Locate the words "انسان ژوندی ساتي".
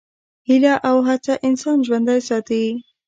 1.47-2.63